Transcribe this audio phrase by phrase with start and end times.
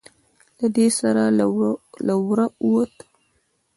[0.59, 1.23] له دې سره
[2.07, 2.95] له وره ووت.